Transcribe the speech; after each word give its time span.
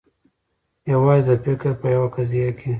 یوازي 0.93 1.35
د 1.37 1.41
فکر 1.45 1.71
په 1.81 1.87
یوه 1.95 2.07
قضیه 2.15 2.49
کي 2.59 2.69